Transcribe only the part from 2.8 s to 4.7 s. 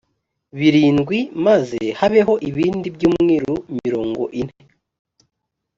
byumweru mirongo ine